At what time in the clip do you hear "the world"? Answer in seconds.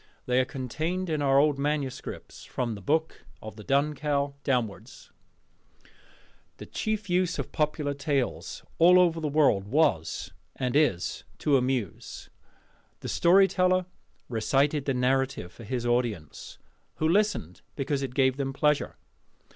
9.11-9.65